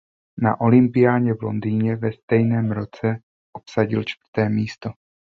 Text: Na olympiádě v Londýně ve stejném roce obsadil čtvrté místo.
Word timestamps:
Na 0.41 0.55
olympiádě 0.61 1.33
v 1.33 1.41
Londýně 1.41 1.95
ve 1.95 2.13
stejném 2.13 2.71
roce 2.71 3.19
obsadil 3.53 4.03
čtvrté 4.03 4.49
místo. 4.49 4.89